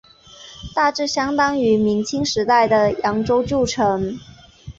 [0.73, 4.17] 大致相当于明清时期的扬州旧城。